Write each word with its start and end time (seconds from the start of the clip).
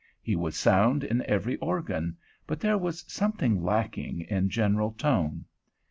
He 0.19 0.35
was 0.35 0.57
sound 0.57 1.03
in 1.03 1.21
every 1.27 1.57
organ, 1.57 2.17
but 2.47 2.59
there 2.59 2.75
was 2.79 3.05
something 3.07 3.61
lacking 3.63 4.21
in 4.21 4.49
general 4.49 4.93
tone. 4.93 5.45